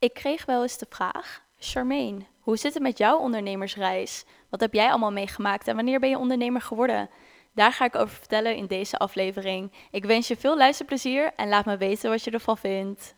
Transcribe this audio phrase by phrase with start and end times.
[0.00, 4.24] Ik kreeg wel eens de vraag: Charmaine, hoe zit het met jouw ondernemersreis?
[4.50, 7.10] Wat heb jij allemaal meegemaakt en wanneer ben je ondernemer geworden?
[7.54, 9.72] Daar ga ik over vertellen in deze aflevering.
[9.90, 13.14] Ik wens je veel luisterplezier en laat me weten wat je ervan vindt.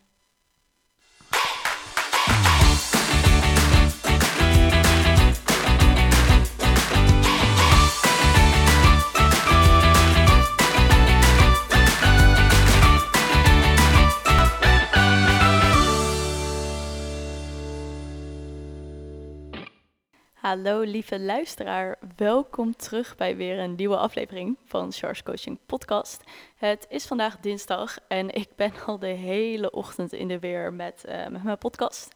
[20.51, 26.23] Hallo lieve luisteraar, welkom terug bij weer een nieuwe aflevering van Charles Coaching Podcast.
[26.55, 31.03] Het is vandaag dinsdag en ik ben al de hele ochtend in de weer met,
[31.07, 32.15] uh, met mijn podcast.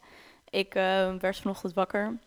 [0.50, 2.18] Ik uh, werd vanochtend wakker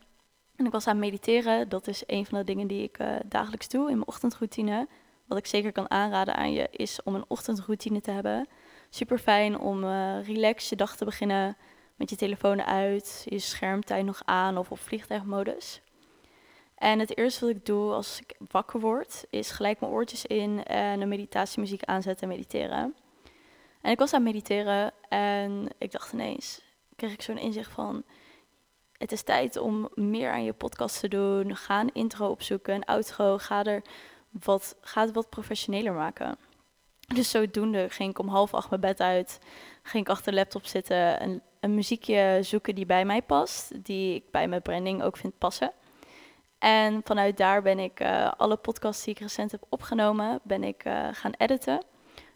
[0.55, 1.69] en ik was aan het mediteren.
[1.69, 4.87] Dat is een van de dingen die ik uh, dagelijks doe in mijn ochtendroutine.
[5.25, 8.47] Wat ik zeker kan aanraden aan je is om een ochtendroutine te hebben.
[8.89, 9.85] Super fijn om
[10.21, 11.57] relax je dag te beginnen
[11.95, 15.81] met je telefoon uit, je schermtijd nog aan of op vliegtuigmodus.
[16.79, 20.63] En het eerste wat ik doe als ik wakker word, is gelijk mijn oortjes in
[20.63, 22.95] en een meditatiemuziek aanzetten en mediteren.
[23.81, 26.61] En ik was aan het mediteren en ik dacht ineens,
[26.95, 28.03] kreeg ik zo'n inzicht van,
[28.97, 31.55] het is tijd om meer aan je podcast te doen.
[31.55, 33.81] Ga een intro opzoeken, een outro, ga, er
[34.29, 36.37] wat, ga het wat professioneler maken.
[37.07, 39.39] Dus zodoende ging ik om half acht mijn bed uit,
[39.83, 44.15] ging ik achter de laptop zitten en een muziekje zoeken die bij mij past, die
[44.15, 45.71] ik bij mijn branding ook vind passen.
[46.59, 50.85] En vanuit daar ben ik uh, alle podcasts die ik recent heb opgenomen, ben ik
[50.85, 51.83] uh, gaan editen.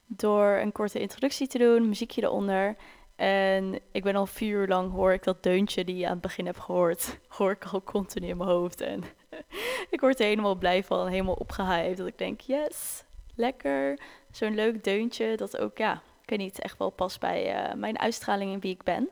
[0.06, 2.76] Door een korte introductie te doen, muziekje eronder.
[3.16, 6.22] En ik ben al vier uur lang, hoor ik dat deuntje die je aan het
[6.22, 8.82] begin hebt gehoord, hoor ik al continu in mijn hoofd.
[8.82, 9.04] En
[9.90, 11.98] ik word er helemaal blij van, helemaal opgehyped.
[11.98, 13.04] Dat ik denk, yes,
[13.36, 14.00] lekker.
[14.32, 18.00] Zo'n leuk deuntje dat ook, ja, ik weet niet, echt wel past bij uh, mijn
[18.00, 19.10] uitstraling en wie ik ben.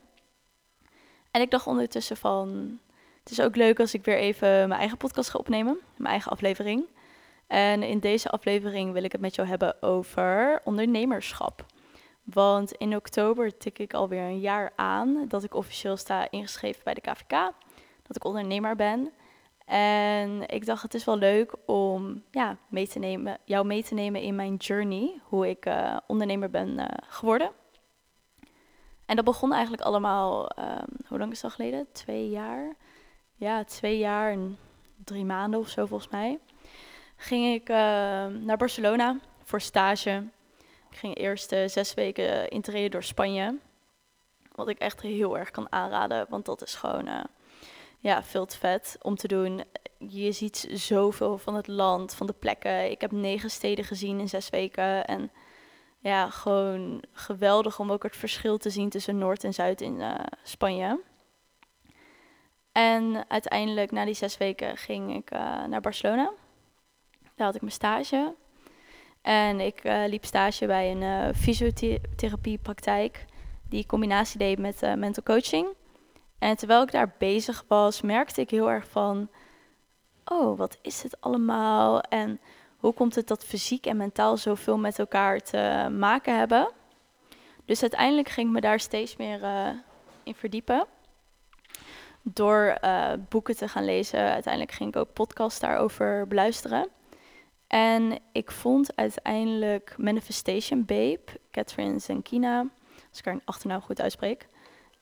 [1.31, 2.80] En ik dacht ondertussen van,
[3.23, 6.31] het is ook leuk als ik weer even mijn eigen podcast ga opnemen, mijn eigen
[6.31, 6.86] aflevering.
[7.47, 11.66] En in deze aflevering wil ik het met jou hebben over ondernemerschap.
[12.23, 16.94] Want in oktober tik ik alweer een jaar aan dat ik officieel sta ingeschreven bij
[16.94, 17.51] de KVK.
[18.03, 19.12] Dat ik ondernemer ben.
[19.66, 23.94] En ik dacht, het is wel leuk om ja, mee te nemen, jou mee te
[23.94, 25.19] nemen in mijn journey.
[25.23, 27.51] Hoe ik uh, ondernemer ben uh, geworden.
[29.06, 31.88] En dat begon eigenlijk allemaal, um, hoe lang is dat geleden?
[31.91, 32.75] Twee jaar
[33.41, 34.57] ja, twee jaar en
[35.03, 36.40] drie maanden of zo volgens mij,
[37.16, 37.75] ging ik uh,
[38.25, 40.24] naar Barcelona voor stage.
[40.90, 43.57] Ik ging eerst uh, zes weken intreden door Spanje.
[44.56, 47.24] Wat ik echt heel erg kan aanraden, want dat is gewoon uh,
[48.00, 49.63] ja, veel te vet om te doen.
[49.97, 52.91] Je ziet zoveel van het land, van de plekken.
[52.91, 55.06] Ik heb negen steden gezien in zes weken.
[55.06, 55.31] En
[56.00, 60.02] ja, gewoon geweldig om ook het verschil te zien tussen Noord en Zuid in
[60.44, 61.00] Spanje.
[62.72, 66.32] En uiteindelijk, na die zes weken, ging ik uh, naar Barcelona.
[67.36, 68.36] Daar had ik mijn stage.
[69.22, 73.26] En ik uh, liep stage bij een uh, fysiotherapiepraktijk.
[73.70, 75.68] Die combinatie deed met mental coaching.
[76.40, 79.30] En terwijl ik daar bezig was, merkte ik heel erg van...
[80.26, 82.02] Oh, wat is het allemaal?
[82.02, 82.40] En
[82.78, 86.72] hoe komt het dat fysiek en mentaal zoveel met elkaar te maken hebben?
[87.66, 89.42] Dus uiteindelijk ging ik me daar steeds meer
[90.24, 90.88] in verdiepen
[92.22, 96.88] door uh, boeken te gaan lezen, uiteindelijk ging ik ook podcasts daarover beluisteren.
[97.68, 101.22] En ik vond uiteindelijk Manifestation Babe,
[101.52, 102.59] Catherine Zenkina,
[103.09, 104.48] als ik haar achternaam goed uitspreek.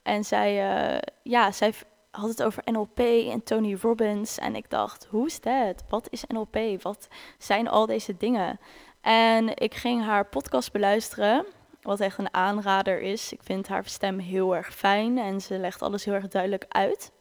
[0.04, 0.52] En zij,
[0.94, 1.74] uh, ja, zij
[2.12, 4.38] had het over NLP en Tony Robbins.
[4.38, 5.84] En ik dacht, hoe is dat?
[5.90, 6.82] Wat is NLP?
[6.82, 7.08] Wat
[7.38, 8.60] zijn al deze dingen?
[9.02, 11.46] En ik ging haar podcast beluisteren,
[11.82, 13.34] wat echt een aanrader is.
[13.34, 17.12] Ik vind haar stem heel erg fijn en ze legt alles heel erg duidelijk uit.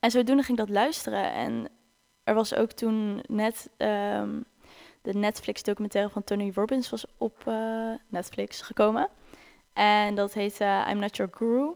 [0.00, 1.32] En zodoende ging ik dat luisteren.
[1.32, 1.68] En
[2.24, 4.44] er was ook toen net um,
[5.02, 9.08] de Netflix-documentaire van Tony Robbins was op uh, Netflix gekomen.
[9.72, 11.72] En dat heette I'm Not Your Guru.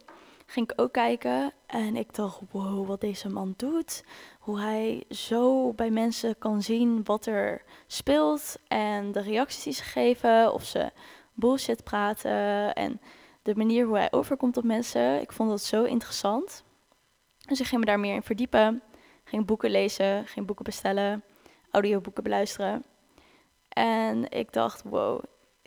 [0.46, 4.04] Ging ik ook kijken en ik dacht, wow, wat deze man doet.
[4.38, 9.82] Hoe hij zo bij mensen kan zien wat er speelt en de reacties die ze
[9.82, 10.52] geven.
[10.52, 10.90] Of ze
[11.38, 13.00] bullshit praten en
[13.42, 15.20] de manier hoe hij overkomt op mensen.
[15.20, 16.64] Ik vond dat zo interessant.
[17.46, 18.82] Dus ik ging me daar meer in verdiepen.
[19.24, 21.24] Ging boeken lezen, ging boeken bestellen,
[21.70, 22.84] audioboeken beluisteren.
[23.68, 25.22] En ik dacht, wow,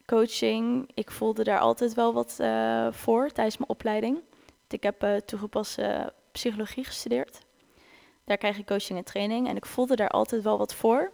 [0.06, 4.21] coaching, ik voelde daar altijd wel wat uh, voor tijdens mijn opleiding.
[4.68, 7.45] Ik heb uh, toegepaste psychologie gestudeerd.
[8.25, 11.12] Daar krijg ik coaching en training en ik voelde daar altijd wel wat voor.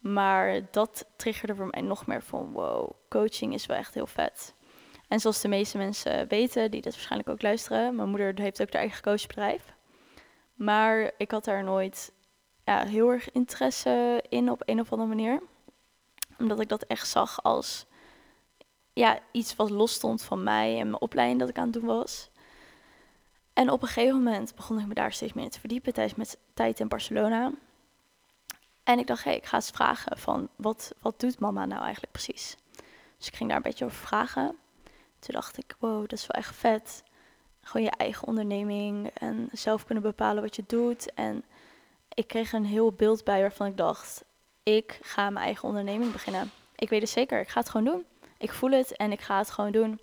[0.00, 4.54] Maar dat triggerde voor mij nog meer van, wow, coaching is wel echt heel vet.
[5.08, 8.72] En zoals de meeste mensen weten, die dit waarschijnlijk ook luisteren, mijn moeder heeft ook
[8.72, 9.74] haar eigen coachbedrijf.
[10.54, 12.12] Maar ik had daar nooit
[12.64, 15.42] ja, heel erg interesse in op een of andere manier.
[16.38, 17.86] Omdat ik dat echt zag als
[18.92, 21.84] ja, iets wat los stond van mij en mijn opleiding dat ik aan het doen
[21.84, 22.30] was.
[23.52, 26.28] En op een gegeven moment begon ik me daar steeds meer te verdiepen tijdens mijn
[26.54, 27.52] tijd in Barcelona.
[28.84, 32.12] En ik dacht, hé, ik ga eens vragen van, wat, wat doet mama nou eigenlijk
[32.12, 32.56] precies?
[33.18, 34.56] Dus ik ging daar een beetje over vragen.
[35.18, 37.02] Toen dacht ik, wow, dat is wel echt vet.
[37.62, 41.14] Gewoon je eigen onderneming en zelf kunnen bepalen wat je doet.
[41.14, 41.44] En
[42.14, 44.24] ik kreeg een heel beeld bij waarvan ik dacht,
[44.62, 46.50] ik ga mijn eigen onderneming beginnen.
[46.76, 48.04] Ik weet het zeker, ik ga het gewoon doen.
[48.38, 50.00] Ik voel het en ik ga het gewoon doen.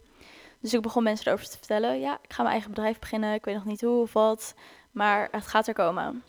[0.59, 1.99] Dus ik begon mensen erover te vertellen.
[1.99, 3.33] Ja, ik ga mijn eigen bedrijf beginnen.
[3.33, 4.53] Ik weet nog niet hoe of wat.
[4.91, 6.23] Maar het gaat er komen.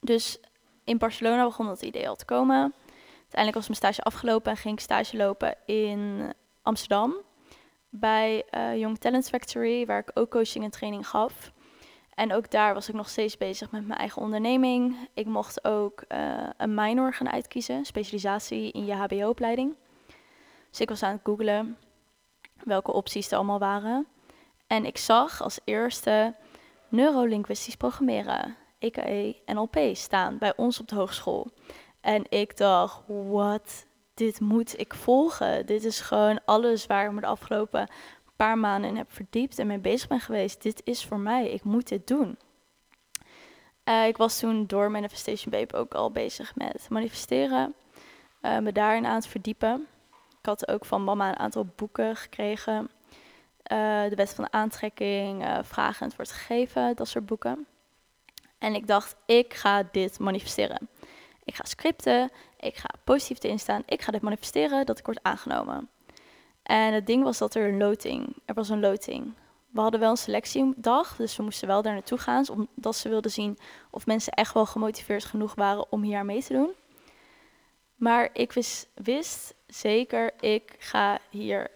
[0.00, 0.38] Dus
[0.86, 2.74] in Barcelona begon dat idee al te komen.
[3.20, 7.14] Uiteindelijk was mijn stage afgelopen en ging ik stage lopen in Amsterdam.
[7.88, 11.52] Bij uh, Young Talent Factory, waar ik ook coaching en training gaf.
[12.14, 15.08] En ook daar was ik nog steeds bezig met mijn eigen onderneming.
[15.14, 19.74] Ik mocht ook uh, een minor gaan uitkiezen, specialisatie in je HBO-opleiding.
[20.70, 21.76] Dus ik was aan het googlen
[22.64, 24.06] welke opties er allemaal waren.
[24.66, 26.34] En ik zag als eerste
[26.88, 31.50] neurolinguistisch programmeren, EKE NLP, staan bij ons op de hogeschool.
[32.00, 35.66] En ik dacht, wat, dit moet ik volgen.
[35.66, 37.88] Dit is gewoon alles waar ik me de afgelopen
[38.36, 40.62] paar maanden in heb verdiept en mee bezig ben geweest.
[40.62, 42.38] Dit is voor mij, ik moet dit doen.
[43.84, 47.74] Uh, ik was toen door Manifestation Babe ook al bezig met manifesteren,
[48.42, 49.86] uh, me daarin aan het verdiepen.
[50.40, 52.90] Ik had ook van mama een aantal boeken gekregen.
[53.72, 57.66] Uh, de wet van de aantrekking, vragen en het wordt gegeven, dat soort boeken.
[58.58, 60.88] En ik dacht, ik ga dit manifesteren.
[61.44, 65.22] Ik ga scripten, ik ga positief erin staan, ik ga dit manifesteren dat ik word
[65.22, 65.88] aangenomen.
[66.62, 69.34] En het ding was dat er een loting, er was een loting.
[69.70, 73.30] We hadden wel een selectiedag, dus we moesten wel daar naartoe gaan, omdat ze wilden
[73.30, 73.58] zien
[73.90, 76.74] of mensen echt wel gemotiveerd genoeg waren om hier aan mee te doen.
[77.94, 81.70] Maar ik wist, wist zeker, ik ga hier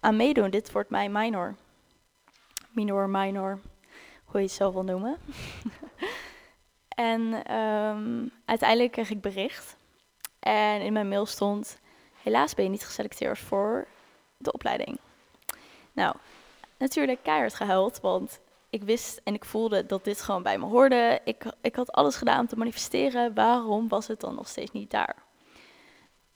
[0.00, 0.50] aan meedoen.
[0.50, 1.56] Dit wordt mijn minor.
[2.70, 3.60] Minor, minor,
[4.24, 5.16] hoe je het zelf wil noemen.
[6.88, 9.76] en um, uiteindelijk kreeg ik bericht.
[10.38, 11.78] En in mijn mail stond,
[12.22, 13.86] helaas ben je niet geselecteerd voor
[14.36, 14.98] de opleiding.
[15.92, 16.16] Nou,
[16.78, 18.40] natuurlijk keihard gehuild, want
[18.70, 21.20] ik wist en ik voelde dat dit gewoon bij me hoorde.
[21.24, 23.34] Ik, ik had alles gedaan om te manifesteren.
[23.34, 25.16] Waarom was het dan nog steeds niet daar?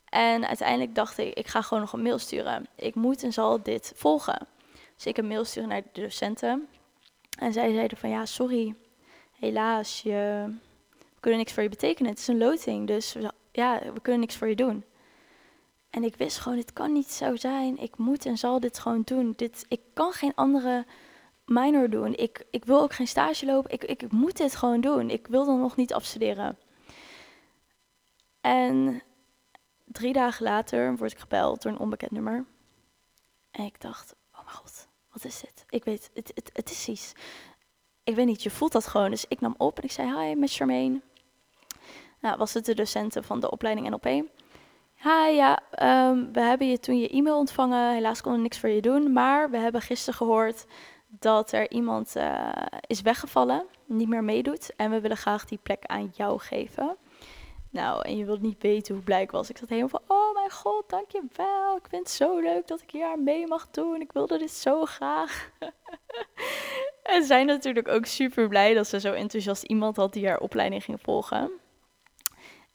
[0.09, 2.67] En uiteindelijk dacht ik, ik ga gewoon nog een mail sturen.
[2.75, 4.47] Ik moet en zal dit volgen.
[4.95, 6.69] Dus ik een mail sturen naar de docenten.
[7.39, 8.75] En zij zeiden van, ja, sorry,
[9.39, 10.45] helaas, je,
[10.99, 12.11] we kunnen niks voor je betekenen.
[12.11, 13.17] Het is een loting, dus
[13.53, 14.85] ja, we kunnen niks voor je doen.
[15.91, 17.79] En ik wist gewoon, dit kan niet zo zijn.
[17.79, 19.33] Ik moet en zal dit gewoon doen.
[19.37, 20.87] Dit, ik kan geen andere
[21.45, 22.15] minor doen.
[22.15, 23.71] Ik, ik wil ook geen stage lopen.
[23.71, 25.11] Ik, ik moet dit gewoon doen.
[25.11, 26.59] Ik wil dan nog niet afstuderen.
[28.41, 29.03] En
[29.85, 32.45] drie dagen later word ik gebeld door een onbekend nummer.
[33.51, 35.65] En ik dacht, oh mijn god, wat is dit?
[35.69, 37.13] Ik weet, het, het, het is iets.
[38.07, 39.11] Ik weet niet, je voelt dat gewoon.
[39.11, 41.01] Dus ik nam op en ik zei, hi, met Charmaine.
[42.21, 44.05] Nou, was het de docenten van de opleiding NLP.
[45.03, 45.63] Hi, ja,
[46.09, 47.93] um, we hebben je toen je e-mail ontvangen.
[47.93, 49.13] Helaas kon er niks voor je doen.
[49.13, 50.67] Maar we hebben gisteren gehoord
[51.07, 52.53] dat er iemand uh,
[52.87, 54.73] is weggevallen, niet meer meedoet.
[54.77, 56.97] En we willen graag die plek aan jou geven.
[57.71, 59.51] Nou, en je wilt niet weten hoe blij ik was.
[59.51, 61.77] Ik zat helemaal van, oh mijn god, dankjewel.
[61.77, 64.01] Ik vind het zo leuk dat ik hier aan mee mag doen.
[64.01, 65.51] Ik wilde dit zo graag.
[67.07, 70.85] en zijn natuurlijk ook super blij dat ze zo enthousiast iemand had die haar opleiding
[70.85, 71.51] ging volgen.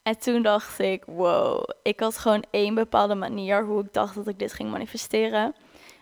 [0.02, 4.26] En toen dacht ik, wow, ik had gewoon één bepaalde manier hoe ik dacht dat
[4.26, 5.54] ik dit ging manifesteren.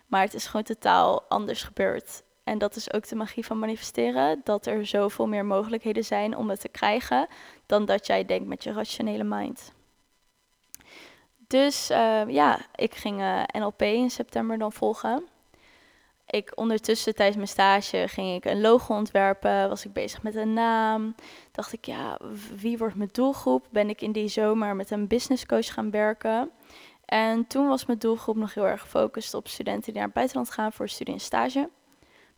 [0.07, 2.23] Maar het is gewoon totaal anders gebeurd.
[2.45, 4.41] En dat is ook de magie van manifesteren.
[4.45, 7.27] Dat er zoveel meer mogelijkheden zijn om het te krijgen
[7.67, 9.73] dan dat jij denkt met je rationele mind.
[11.47, 15.25] Dus uh, ja, ik ging uh, NLP in september dan volgen.
[16.31, 20.53] Ik ondertussen tijdens mijn stage ging ik een logo ontwerpen, was ik bezig met een
[20.53, 21.15] naam.
[21.53, 22.19] Dacht ik, ja,
[22.57, 23.67] wie wordt mijn doelgroep?
[23.71, 26.51] Ben ik in die zomer met een business coach gaan werken.
[27.05, 30.51] En toen was mijn doelgroep nog heel erg gefocust op studenten die naar het buitenland
[30.51, 31.69] gaan voor studie en stage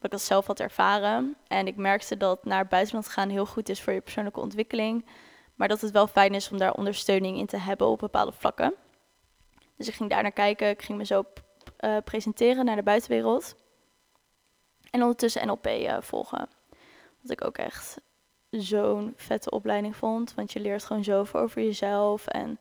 [0.02, 1.36] dat ik dat zelf had ervaren.
[1.46, 5.06] En ik merkte dat naar het buitenland gaan heel goed is voor je persoonlijke ontwikkeling.
[5.54, 8.74] Maar dat het wel fijn is om daar ondersteuning in te hebben op bepaalde vlakken.
[9.76, 10.68] Dus ik ging daar naar kijken.
[10.68, 11.24] Ik ging me zo
[11.80, 13.54] uh, presenteren naar de buitenwereld.
[14.92, 16.48] En ondertussen NLP eh, volgen.
[17.20, 18.00] Wat ik ook echt
[18.50, 20.34] zo'n vette opleiding vond.
[20.34, 22.26] Want je leert gewoon zoveel over jezelf.
[22.26, 22.58] En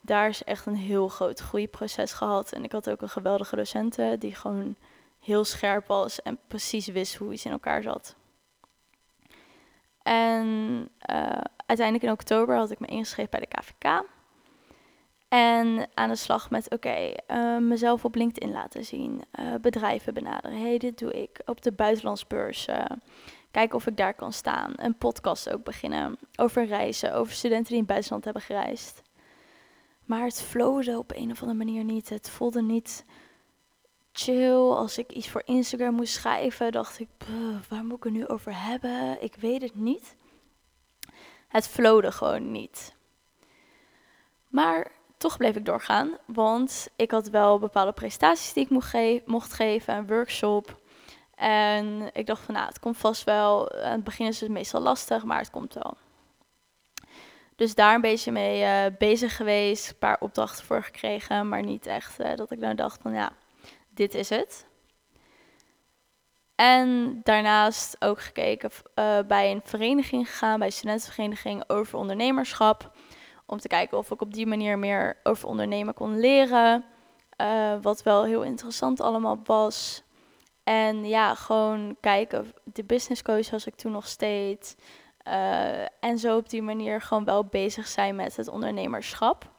[0.00, 2.52] daar is echt een heel groot groeiproces gehad.
[2.52, 4.76] En ik had ook een geweldige docenten die gewoon
[5.20, 8.16] heel scherp was en precies wist hoe iets in elkaar zat.
[10.02, 10.46] En
[11.10, 14.04] uh, uiteindelijk in oktober had ik me ingeschreven bij de KVK.
[15.30, 20.60] En aan de slag met, oké, eh, mezelf op LinkedIn laten zien, uh, bedrijven benaderen.
[20.60, 21.40] hey, dit doe ik.
[21.44, 22.68] Op de buitenlandsbeurs,
[23.50, 24.72] kijken of ik daar kan staan.
[24.76, 29.02] Een podcast ook beginnen over reizen, over studenten die in het buitenland hebben gereisd.
[30.04, 32.08] Maar het flowde op een of andere manier niet.
[32.08, 33.04] Het voelde niet
[34.12, 34.70] chill.
[34.70, 37.08] Als ik iets voor Instagram moest schrijven, dacht ik,
[37.68, 39.22] waar moet ik het nu over hebben?
[39.22, 40.16] Ik weet het niet.
[41.48, 42.96] Het flowde gewoon niet.
[44.48, 49.22] Maar toch bleef ik doorgaan, want ik had wel bepaalde prestaties die ik mocht, ge
[49.26, 50.80] mocht geven, een workshop.
[51.34, 53.72] En ik dacht van, nou, het komt vast wel.
[53.72, 55.96] Aan het begin is het meestal lastig, maar het komt wel.
[57.56, 61.86] Dus daar een beetje mee uh, bezig geweest, een paar opdrachten voor gekregen, maar niet
[61.86, 63.32] echt uh, dat ik nou dacht van, ja,
[63.88, 64.66] dit is het.
[66.54, 72.92] En daarnaast ook gekeken uh, bij een vereniging gegaan, bij een studentenvereniging over ondernemerschap.
[73.50, 76.84] Om te kijken of ik op die manier meer over ondernemen kon leren.
[77.40, 80.02] Uh, wat wel heel interessant allemaal was.
[80.64, 82.52] En ja, gewoon kijken.
[82.64, 84.76] De business coach was ik toen nog steeds.
[85.28, 89.50] Uh, en zo op die manier gewoon wel bezig zijn met het ondernemerschap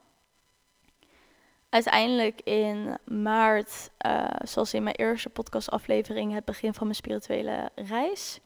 [1.69, 8.39] uiteindelijk in maart, uh, zoals in mijn eerste podcastaflevering, het begin van mijn spirituele reis.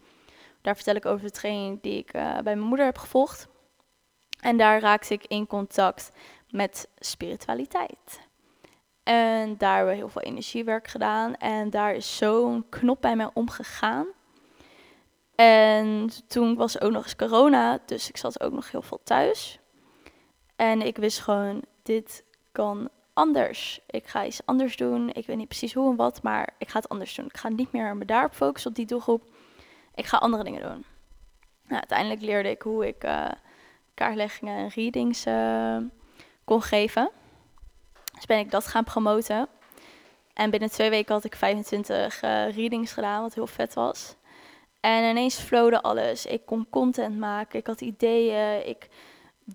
[0.61, 3.47] Daar vertel ik over de training die ik bij mijn moeder heb gevolgd.
[4.45, 6.11] En daar raakte ik in contact
[6.49, 8.19] met spiritualiteit.
[9.03, 11.35] En daar hebben we heel veel energiewerk gedaan.
[11.35, 14.05] En daar is zo'n knop bij mij omgegaan.
[15.35, 19.59] En toen was ook nog eens corona, dus ik zat ook nog heel veel thuis.
[20.55, 23.79] En ik wist gewoon, dit kan anders.
[23.87, 25.09] Ik ga iets anders doen.
[25.13, 27.25] Ik weet niet precies hoe en wat, maar ik ga het anders doen.
[27.25, 29.23] Ik ga niet meer me daarop focussen, op die doelgroep.
[29.95, 30.85] Ik ga andere dingen doen.
[31.63, 33.27] Nou, uiteindelijk leerde ik hoe ik uh,
[33.95, 35.77] kaartleggingen en readings uh,
[36.43, 37.09] kon geven.
[38.13, 39.47] Dus ben ik dat gaan promoten.
[40.33, 44.15] En binnen twee weken had ik 25 uh, eh, readings gedaan, wat heel vet was.
[44.79, 46.25] En ineens flowde alles.
[46.25, 48.89] Ik kon content maken, ik had ideeën, ik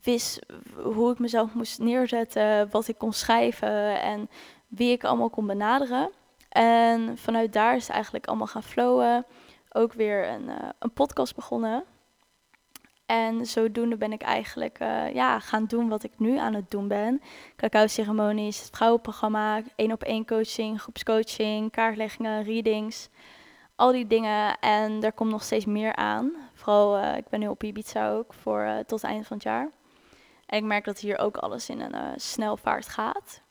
[0.03, 0.39] wist
[0.83, 4.31] hoe ik mezelf moest neerzetten, wat ik kon schrijven en
[4.69, 6.11] wie ik allemaal kon benaderen.
[6.49, 9.27] En vanuit daar is het eigenlijk allemaal gaan flowen.
[9.73, 11.85] Ook weer een, uh, een podcast begonnen.
[13.11, 16.89] En zodoende ben ik eigenlijk uh, ja, gaan doen wat ik nu aan het doen
[16.89, 17.23] ben.
[17.57, 23.09] Cacao-ceremonies, het vrouwenprogramma, één op één coaching, groepscoaching, kaartleggingen, readings.
[23.77, 24.59] Al die dingen.
[24.59, 26.33] En er komt nog steeds meer aan.
[26.55, 29.71] Vooral, uh, ik ben nu op Ibiza ook voor tot het einde van het jaar.
[30.47, 33.43] En ik merk dat hier ook alles in een snelvaart gaat.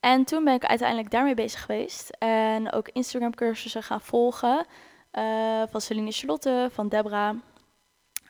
[0.00, 2.10] En toen ben ik uiteindelijk daarmee bezig geweest.
[2.18, 4.66] En ook Instagram cursussen gaan volgen.
[5.70, 7.34] Van Celine Charlotte, van Debra.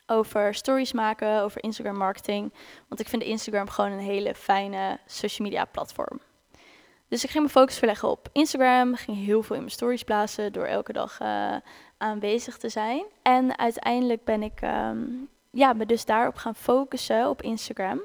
[0.06, 2.52] Over stories maken, over Instagram marketing.
[2.88, 6.20] Want ik vind Instagram gewoon een hele fijne social media platform.
[7.08, 8.94] Dus ik ging mijn focus verleggen op Instagram.
[8.94, 11.56] Ging heel veel in mijn stories plaatsen door elke dag uh,
[11.98, 13.04] aanwezig te zijn.
[13.22, 18.00] En uiteindelijk ben ik um, ja, me dus daarop gaan focussen op Instagram.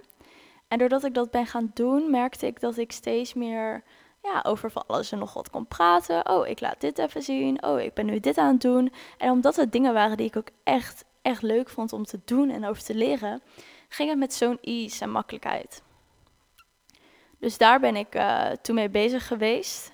[0.67, 3.83] En doordat ik dat ben gaan doen, merkte ik dat ik steeds meer
[4.21, 6.29] ja, over van alles en nog wat kon praten.
[6.29, 7.63] Oh, ik laat dit even zien.
[7.63, 8.93] Oh, ik ben nu dit aan het doen.
[9.17, 12.49] En omdat het dingen waren die ik ook echt, echt leuk vond om te doen
[12.49, 13.41] en over te leren,
[13.89, 15.83] ging het met zo'n ease en makkelijkheid.
[17.39, 19.91] Dus daar ben ik uh, toen mee bezig geweest.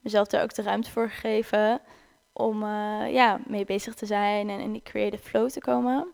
[0.00, 1.80] Mezelf daar ook de ruimte voor gegeven
[2.32, 6.12] om uh, ja, mee bezig te zijn en in die creative flow te komen.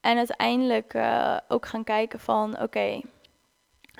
[0.00, 3.00] En uiteindelijk uh, ook gaan kijken van oké,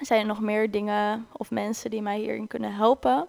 [0.00, 3.29] zijn er nog meer dingen of mensen die mij hierin kunnen helpen?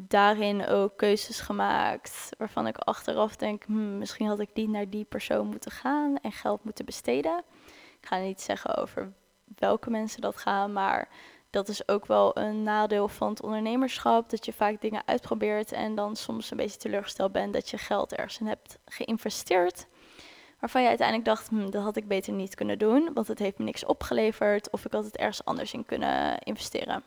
[0.00, 5.04] Daarin ook keuzes gemaakt waarvan ik achteraf denk, hmm, misschien had ik niet naar die
[5.04, 7.44] persoon moeten gaan en geld moeten besteden.
[8.00, 9.12] Ik ga niet zeggen over
[9.56, 11.08] welke mensen dat gaan, maar
[11.50, 14.30] dat is ook wel een nadeel van het ondernemerschap.
[14.30, 18.14] Dat je vaak dingen uitprobeert en dan soms een beetje teleurgesteld bent dat je geld
[18.14, 19.86] ergens in hebt geïnvesteerd
[20.60, 23.58] waarvan je uiteindelijk dacht, hm, dat had ik beter niet kunnen doen, want het heeft
[23.58, 27.02] me niks opgeleverd of ik had het ergens anders in kunnen investeren.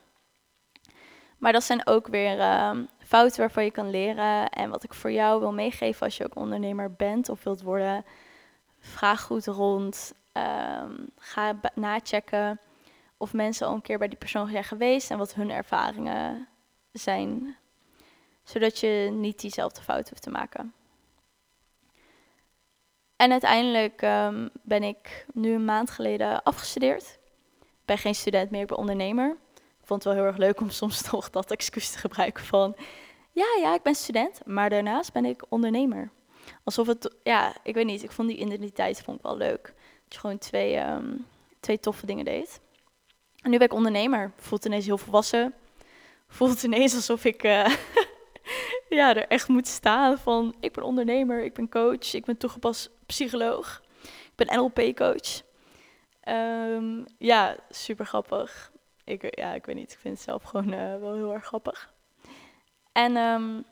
[1.42, 4.50] Maar dat zijn ook weer uh, fouten waarvan je kan leren.
[4.50, 8.06] En wat ik voor jou wil meegeven als je ook ondernemer bent of wilt worden,
[8.80, 10.14] vraag goed rond.
[10.34, 12.60] Um, ga nachecken
[13.18, 16.48] of mensen al een keer bij die persoon zijn geweest en wat hun ervaringen
[16.92, 17.58] zijn.
[18.44, 20.74] Zodat je niet diezelfde fout hoeft te maken.
[23.16, 27.20] En uiteindelijk um, ben ik nu een maand geleden afgestudeerd.
[27.86, 29.38] ben geen student meer, ik ben ondernemer.
[29.82, 32.76] Ik vond het wel heel erg leuk om soms toch dat excuus te gebruiken van...
[33.32, 36.12] Ja, ja, ik ben student, maar daarnaast ben ik ondernemer.
[36.64, 39.64] Alsof het, ja, ik weet niet, ik vond die identiteit vond ik wel leuk.
[40.04, 41.16] Dat je gewoon twee, ehm,
[41.60, 42.62] twee toffe dingen deed.
[43.42, 44.32] En nu ben ik ondernemer.
[44.36, 45.54] Voelt ineens heel volwassen.
[46.28, 47.76] Voelt ineens alsof ik uh,
[48.90, 50.56] ja, er echt moet staan van...
[50.60, 53.82] Ik ben ondernemer, ik ben coach, ik ben toegepast psycholoog.
[54.04, 55.42] Ik ben NLP-coach.
[56.28, 58.71] Um, ja, super grappig.
[59.12, 61.94] Ik, ja, ik weet niet, ik vind het zelf gewoon uh, wel heel erg grappig.
[62.92, 63.64] En um,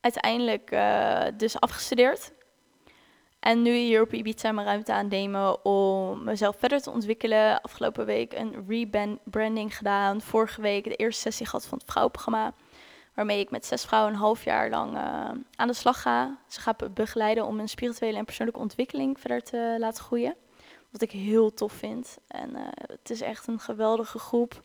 [0.00, 2.32] uiteindelijk uh, dus afgestudeerd.
[3.40, 7.60] En nu hier op Ibiza mijn ruimte aannemen om mezelf verder te ontwikkelen.
[7.60, 10.20] Afgelopen week een rebranding gedaan.
[10.20, 12.54] Vorige week de eerste sessie gehad van het vrouwenprogramma.
[13.14, 16.38] Waarmee ik met zes vrouwen een half jaar lang uh, aan de slag ga.
[16.48, 20.36] Ze gaan begeleiden om een spirituele en persoonlijke ontwikkeling verder te laten groeien.
[20.94, 22.18] Wat ik heel tof vind.
[22.26, 24.62] En uh, het is echt een geweldige groep.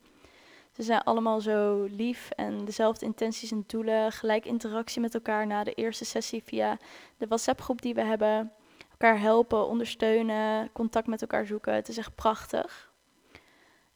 [0.71, 4.11] Ze zijn allemaal zo lief en dezelfde intenties en doelen.
[4.11, 6.77] Gelijk interactie met elkaar na de eerste sessie via
[7.17, 8.51] de WhatsApp-groep die we hebben.
[8.91, 11.73] Elkaar helpen, ondersteunen, contact met elkaar zoeken.
[11.73, 12.91] Het is echt prachtig.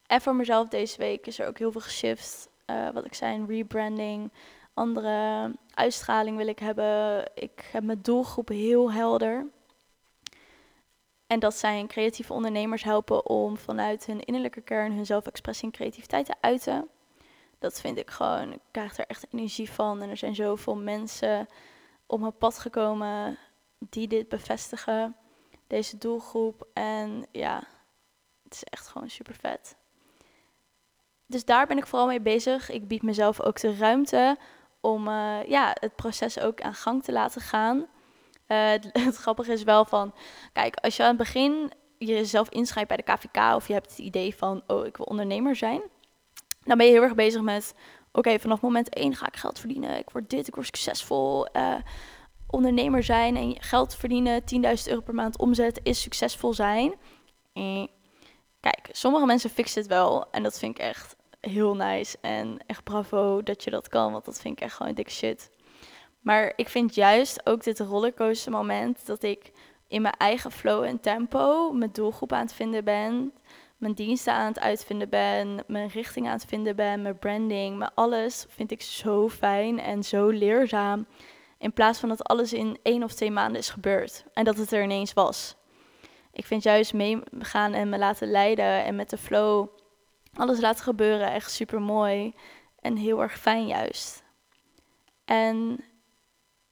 [0.08, 2.50] En voor mezelf deze week is er ook heel veel geshift.
[2.70, 4.32] Uh, wat ik zei, rebranding.
[4.74, 7.26] Andere uitstraling wil ik hebben.
[7.34, 9.48] Ik heb mijn doelgroep heel helder.
[11.34, 16.26] En dat zijn creatieve ondernemers helpen om vanuit hun innerlijke kern hun zelfexpressie en creativiteit
[16.26, 16.88] te uiten.
[17.60, 20.02] Dat vind ik gewoon, ik krijg er echt energie van.
[20.02, 21.48] En er zijn zoveel mensen
[22.06, 23.38] op mijn pad gekomen
[23.78, 25.16] die dit bevestigen,
[25.68, 26.68] deze doelgroep.
[26.74, 27.64] En ja,
[28.44, 29.76] het is echt gewoon super vet.
[31.26, 32.70] Dus daar ben ik vooral mee bezig.
[32.70, 34.38] Ik bied mezelf ook de ruimte
[34.82, 37.86] om uh, ja, het proces ook aan gang te laten gaan.
[38.54, 38.70] Uh,
[39.06, 40.14] het, grappige is wel van,
[40.54, 44.00] kijk, als je aan het begin jezelf inschrijft bij de KVK of je hebt het
[44.00, 45.82] idee van, oh, ik wil ondernemer zijn,
[46.64, 47.74] dan ben je heel erg bezig met,
[48.12, 51.48] oké, vanaf moment één ga ik geld verdienen, ik word dit, ik word succesvol.
[51.58, 51.76] Uh,
[52.48, 54.48] ondernemer zijn en geld verdienen, 10.000
[54.86, 56.94] euro per maand omzet, is succesvol zijn.
[57.54, 57.88] Eh.
[58.60, 62.84] Kijk, sommige mensen fixen het wel en dat vind ik echt heel nice en echt
[62.84, 65.50] bravo dat je dat kan, want dat vind ik echt gewoon dikke shit.
[66.24, 69.52] Maar ik vind juist ook dit rollercoaster moment dat ik
[69.88, 73.34] in mijn eigen flow en tempo mijn doelgroep aan het vinden ben,
[73.78, 77.92] mijn diensten aan het uitvinden ben, mijn richting aan het vinden ben, mijn branding, mijn
[77.94, 81.06] alles vind ik zo fijn en zo leerzaam.
[81.58, 84.72] In plaats van dat alles in één of twee maanden is gebeurd en dat het
[84.72, 85.56] er ineens was.
[86.32, 89.68] Ik vind juist meegaan en me laten leiden en met de flow
[90.34, 92.34] alles laten gebeuren echt super mooi
[92.80, 94.24] en heel erg fijn juist.
[95.26, 95.84] En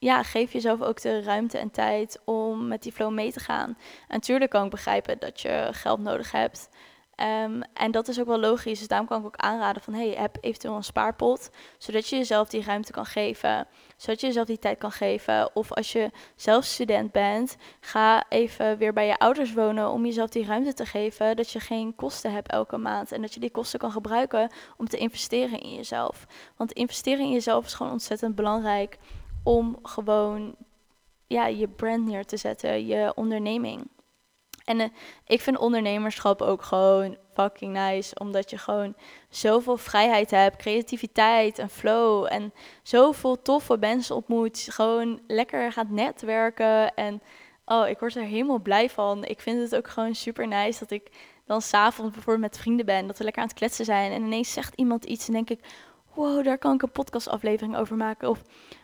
[0.02, 3.70] ja, geef jezelf ook de ruimte en tijd om met die flow mee te gaan.
[3.70, 3.76] En
[4.08, 6.70] natuurlijk kan ik begrijpen dat je geld nodig hebt.
[7.16, 8.80] Um, en dat is ook wel logisch.
[8.80, 9.94] Dus daarom kan ik ook aanraden van...
[9.94, 11.50] hey, heb eventueel een spaarpot.
[11.78, 13.68] Zodat je jezelf die ruimte kan geven.
[13.98, 15.56] Zodat je jezelf die tijd kan geven.
[15.56, 17.58] Of als je zelf student bent...
[17.80, 19.90] ga even weer bij je ouders wonen...
[19.90, 21.36] om jezelf die ruimte te geven...
[21.36, 23.12] dat je geen kosten hebt elke maand.
[23.12, 24.52] En dat je die kosten kan gebruiken...
[24.78, 26.28] om te investeren in jezelf.
[26.58, 28.98] Want investeren in jezelf is gewoon ontzettend belangrijk...
[29.44, 30.56] om gewoon
[31.28, 32.86] ja, je brand neer te zetten.
[32.86, 33.88] Je onderneming.
[34.66, 34.86] En uh,
[35.26, 38.16] ik vind ondernemerschap ook gewoon fucking nice.
[38.20, 38.96] Omdat je gewoon
[39.30, 42.28] zoveel vrijheid hebt, creativiteit en flow.
[42.30, 44.68] En zoveel toffe mensen ontmoet.
[44.72, 46.96] Gewoon lekker gaat netwerken.
[46.96, 47.22] En
[47.66, 49.26] oh, ik word er helemaal blij van.
[49.26, 51.12] Ik vind het ook gewoon super nice dat ik
[51.46, 53.08] dan s'avonds bijvoorbeeld met vrienden ben.
[53.08, 54.12] Dat we lekker aan het kletsen zijn.
[54.12, 55.60] En ineens zegt iemand iets en denk ik...
[56.14, 58.30] Wow, daar kan ik een podcastaflevering over maken.
[58.30, 58.42] Of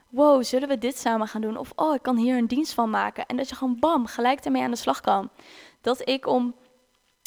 [0.09, 1.57] wow, zullen we dit samen gaan doen?
[1.57, 3.25] Of oh, ik kan hier een dienst van maken.
[3.25, 5.29] En dat je gewoon bam, gelijk ermee aan de slag kan
[5.81, 6.55] dat ik om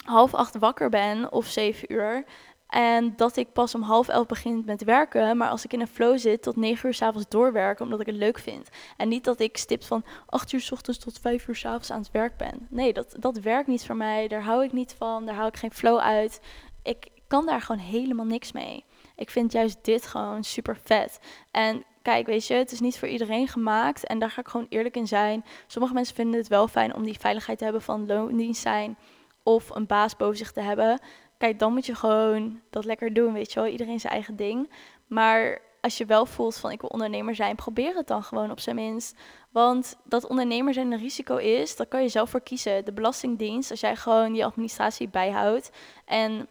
[0.04, 2.24] half acht wakker ben of zeven uur.
[2.68, 5.36] En dat ik pas om half elf begin met werken.
[5.36, 7.84] Maar als ik in een flow zit, tot negen uur s'avonds doorwerken.
[7.84, 8.68] Omdat ik het leuk vind.
[8.96, 12.00] En niet dat ik stipt van acht uur s ochtends tot vijf uur s'avonds aan
[12.00, 12.66] het werk ben.
[12.68, 14.28] Nee, dat, dat werkt niet voor mij.
[14.28, 15.26] Daar hou ik niet van.
[15.26, 16.40] Daar hou ik geen flow uit.
[16.82, 18.84] Ik kan daar gewoon helemaal niks mee.
[19.16, 21.20] Ik vind juist dit gewoon super vet.
[21.50, 24.06] En kijk, weet je, het is niet voor iedereen gemaakt.
[24.06, 25.44] En daar ga ik gewoon eerlijk in zijn.
[25.66, 28.96] Sommige mensen vinden het wel fijn om die veiligheid te hebben van loondienst zijn.
[29.42, 31.00] Of een baas boven zich te hebben.
[31.38, 33.68] Kijk, dan moet je gewoon dat lekker doen, weet je wel.
[33.68, 34.70] Iedereen zijn eigen ding.
[35.06, 38.60] Maar als je wel voelt van ik wil ondernemer zijn, probeer het dan gewoon op
[38.60, 39.16] zijn minst.
[39.50, 42.84] Want dat ondernemer zijn een risico is, dat kan je zelf voor kiezen.
[42.84, 45.70] De Belastingdienst, als jij gewoon je administratie bijhoudt
[46.04, 46.48] en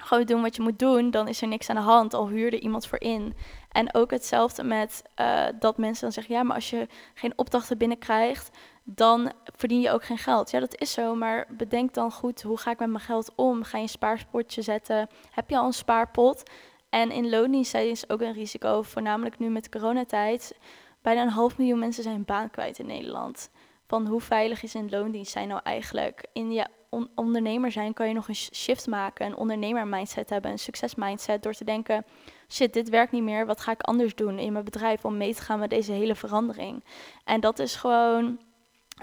[0.00, 2.14] gewoon doen wat je moet doen, dan is er niks aan de hand.
[2.14, 3.34] Al huurde iemand voor in.
[3.68, 7.78] En ook hetzelfde met uh, dat mensen dan zeggen: ja, maar als je geen opdrachten
[7.78, 8.50] binnenkrijgt,
[8.84, 10.50] dan verdien je ook geen geld.
[10.50, 13.62] Ja, dat is zo, maar bedenk dan goed, hoe ga ik met mijn geld om?
[13.62, 15.08] Ga je een spaarpotje zetten?
[15.30, 16.42] Heb je al een spaarpot?
[16.88, 20.58] En in loondienst is ook een risico, voornamelijk nu met coronatijd.
[21.02, 23.50] Bijna een half miljoen mensen zijn baan kwijt in Nederland.
[23.86, 26.26] Van hoe veilig is een loondienst zijn nou eigenlijk?
[26.32, 26.66] In je
[27.14, 31.42] ondernemer zijn kan je nog een shift maken, een ondernemer mindset hebben, een succes mindset,
[31.42, 32.04] door te denken,
[32.48, 35.34] shit, dit werkt niet meer, wat ga ik anders doen in mijn bedrijf om mee
[35.34, 36.84] te gaan met deze hele verandering?
[37.24, 38.38] En dat is gewoon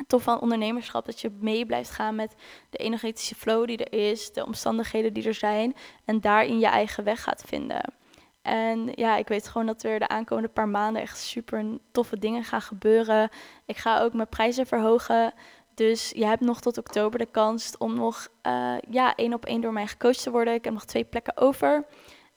[0.08, 2.36] tof van ondernemerschap, dat je mee blijft gaan met
[2.70, 5.76] de energetische flow die er is, de omstandigheden die er zijn
[6.06, 7.94] en daarin je eigen weg gaat vinden.
[8.42, 12.44] En ja, ik weet gewoon dat er de aankomende paar maanden echt super toffe dingen
[12.44, 13.30] gaan gebeuren.
[13.66, 15.34] Ik ga ook mijn prijzen verhogen.
[15.76, 19.62] Dus je hebt nog tot oktober de kans om nog uh, ja, één op één
[19.62, 20.54] door mij gecoacht te worden.
[20.54, 21.86] Ik heb nog twee plekken over.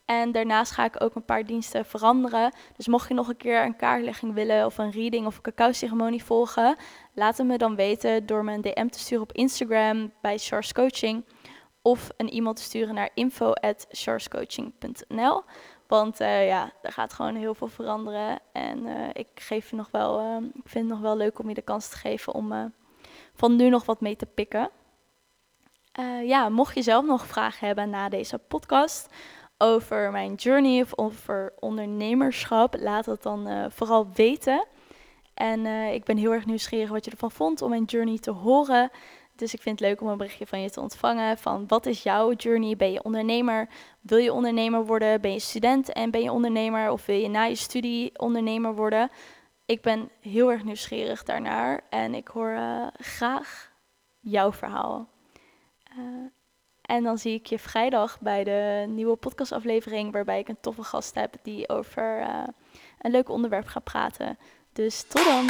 [0.06, 2.52] En daarnaast ga ik ook een paar diensten veranderen.
[2.76, 6.24] Dus mocht je nog een keer een kaartlegging willen of een reading of een cacao-ceremonie
[6.24, 6.76] volgen,
[7.14, 10.72] laat het me dan weten door me een DM te sturen op Instagram bij Charles
[10.72, 11.24] Coaching
[11.82, 15.42] of een e-mail te sturen naar info@charlescoaching.nl.
[15.86, 18.38] Want uh, ja, er gaat gewoon heel veel veranderen.
[18.52, 21.54] En uh, ik, geef je nog wel, ik vind het nog wel leuk om je
[21.54, 22.72] de kans te geven om
[23.36, 24.70] van nu nog wat mee te pikken.
[26.24, 29.08] ja, mocht je zelf nog vragen hebben na deze podcast
[29.58, 34.66] over mijn journey of over ondernemerschap, laat het dan vooral weten.
[35.34, 38.90] En ik ben heel erg nieuwsgierig wat je ervan vond om mijn journey te horen.
[39.36, 42.02] Dus ik vind het leuk om een berichtje van je te ontvangen van wat is
[42.02, 42.76] jouw journey?
[42.76, 43.68] Ben je ondernemer?
[44.00, 45.20] Wil je ondernemer worden?
[45.20, 46.90] Ben je student en ben je ondernemer?
[46.90, 49.10] Of wil je na je studie ondernemer worden?
[49.66, 53.72] Ik ben heel erg nieuwsgierig daarnaar en ik hoor uh, graag
[54.20, 55.08] jouw verhaal.
[55.98, 56.30] Uh,
[56.82, 61.14] en dan zie ik je vrijdag bij de nieuwe podcastaflevering, waarbij ik een toffe gast
[61.14, 62.42] heb die over uh,
[63.00, 64.38] een leuk onderwerp gaat praten.
[64.72, 65.46] Dus tot dan!